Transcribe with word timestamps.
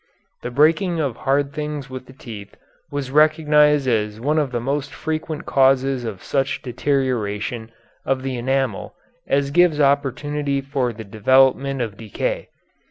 The 0.41 0.49
breaking 0.49 0.99
of 0.99 1.15
hard 1.15 1.53
things 1.53 1.87
with 1.87 2.07
the 2.07 2.13
teeth 2.13 2.55
was 2.89 3.11
recognized 3.11 3.87
as 3.87 4.19
one 4.19 4.39
of 4.39 4.51
the 4.51 4.59
most 4.59 4.91
frequent 4.91 5.45
causes 5.45 6.05
of 6.05 6.23
such 6.23 6.63
deterioration 6.63 7.69
of 8.03 8.23
the 8.23 8.35
enamel 8.35 8.95
as 9.27 9.51
gives 9.51 9.79
opportunity 9.79 10.59
for 10.59 10.91
the 10.91 11.03
development 11.03 11.81
of 11.83 11.97
decay. 11.97 12.49